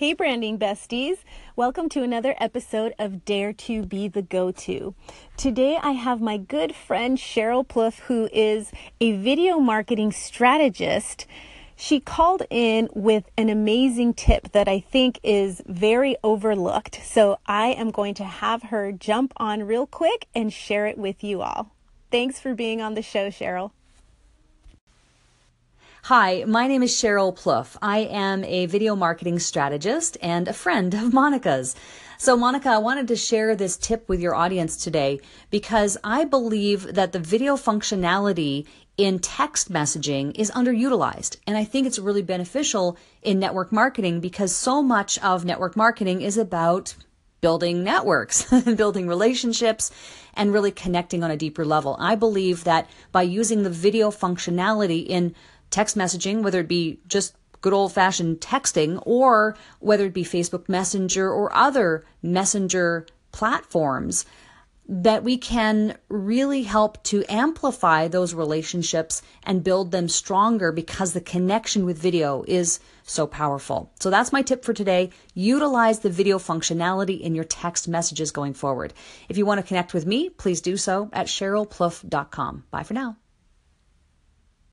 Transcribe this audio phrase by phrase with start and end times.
[0.00, 1.18] Hey, branding besties.
[1.56, 4.94] Welcome to another episode of Dare to Be the Go To.
[5.36, 11.26] Today, I have my good friend Cheryl Plouffe, who is a video marketing strategist.
[11.76, 16.98] She called in with an amazing tip that I think is very overlooked.
[17.04, 21.22] So, I am going to have her jump on real quick and share it with
[21.22, 21.72] you all.
[22.10, 23.72] Thanks for being on the show, Cheryl.
[26.04, 27.76] Hi, my name is Cheryl Plouffe.
[27.82, 31.76] I am a video marketing strategist and a friend of Monica's.
[32.16, 36.94] So, Monica, I wanted to share this tip with your audience today because I believe
[36.94, 38.66] that the video functionality
[38.96, 41.36] in text messaging is underutilized.
[41.46, 46.22] And I think it's really beneficial in network marketing because so much of network marketing
[46.22, 46.94] is about
[47.42, 49.90] building networks, building relationships,
[50.34, 51.96] and really connecting on a deeper level.
[51.98, 55.34] I believe that by using the video functionality in
[55.70, 60.68] text messaging, whether it be just good old fashioned texting or whether it be Facebook
[60.68, 64.24] Messenger or other messenger platforms,
[64.90, 71.20] that we can really help to amplify those relationships and build them stronger because the
[71.20, 73.92] connection with video is so powerful.
[74.00, 75.10] So that's my tip for today.
[75.32, 78.92] Utilize the video functionality in your text messages going forward.
[79.28, 82.64] If you want to connect with me, please do so at CherylPlouffe.com.
[82.72, 83.16] Bye for now.